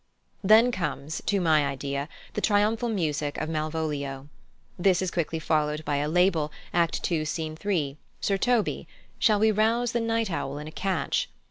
Then 0.43 0.71
comes, 0.71 1.21
to 1.27 1.39
my 1.39 1.63
idea, 1.63 2.09
the 2.33 2.41
triumphal 2.41 2.89
music 2.89 3.37
of 3.37 3.49
Malvolio. 3.49 4.29
This 4.79 4.99
is 4.99 5.11
quickly 5.11 5.37
followed 5.37 5.85
by 5.85 5.97
a 5.97 6.09
label, 6.09 6.51
Act 6.73 7.11
ii., 7.11 7.23
Scene 7.23 7.55
3, 7.55 7.97
Sir 8.19 8.35
Toby, 8.37 8.87
"Shall 9.19 9.37
we 9.39 9.51
rouse 9.51 9.91
the 9.91 10.01
night 10.01 10.31
owl 10.31 10.57
in 10.57 10.65
a 10.67 10.71
catch?" 10.71 11.29